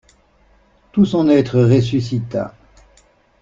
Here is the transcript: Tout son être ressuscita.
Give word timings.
Tout 0.93 1.05
son 1.05 1.29
être 1.29 1.61
ressuscita. 1.61 2.55